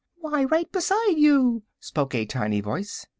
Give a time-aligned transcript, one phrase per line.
[0.17, 3.05] "Why, right beside you," spoke a tiny voice.